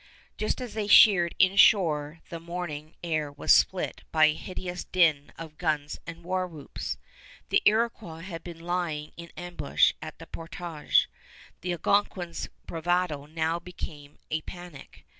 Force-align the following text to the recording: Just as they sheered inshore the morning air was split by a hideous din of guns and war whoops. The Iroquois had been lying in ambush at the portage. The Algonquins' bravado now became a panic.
Just 0.35 0.59
as 0.59 0.73
they 0.73 0.87
sheered 0.87 1.35
inshore 1.37 2.21
the 2.29 2.39
morning 2.39 2.95
air 3.03 3.31
was 3.31 3.53
split 3.53 4.01
by 4.11 4.25
a 4.25 4.33
hideous 4.33 4.83
din 4.83 5.31
of 5.37 5.59
guns 5.59 5.99
and 6.07 6.23
war 6.23 6.47
whoops. 6.47 6.97
The 7.49 7.61
Iroquois 7.65 8.21
had 8.21 8.43
been 8.43 8.61
lying 8.61 9.11
in 9.15 9.29
ambush 9.37 9.93
at 10.01 10.17
the 10.17 10.25
portage. 10.25 11.07
The 11.61 11.71
Algonquins' 11.73 12.49
bravado 12.65 13.27
now 13.27 13.59
became 13.59 14.17
a 14.31 14.41
panic. 14.41 15.05